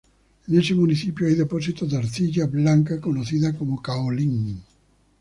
[0.47, 4.59] En este municipio hay depósitos de arcilla blanca conocida como "caolín.